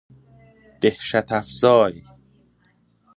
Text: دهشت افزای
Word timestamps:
دهشت 0.81 1.31
افزای 1.31 2.03